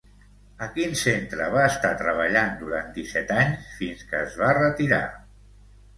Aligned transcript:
A 0.67 0.67
quin 0.77 0.95
centre 1.01 1.49
va 1.57 1.65
estar 1.73 1.91
treballant 2.01 2.57
durant 2.63 2.89
disset 2.97 3.35
anys 3.37 3.69
fins 3.83 4.03
que 4.11 4.23
es 4.29 4.39
va 4.45 4.53
retirar? 4.63 5.03